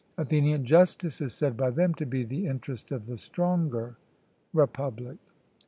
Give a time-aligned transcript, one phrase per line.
[0.17, 3.97] ATHENIAN: Justice is said by them to be the interest of the stronger
[4.51, 5.19] (Republic).